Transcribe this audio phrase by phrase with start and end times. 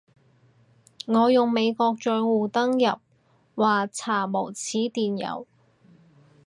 [1.05, 2.99] 我用美國帳戶登入
[3.53, 5.45] 話查無此電郵